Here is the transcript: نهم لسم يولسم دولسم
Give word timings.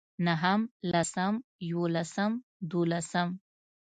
نهم 0.27 0.59
لسم 0.91 1.31
يولسم 1.71 2.31
دولسم 2.71 3.29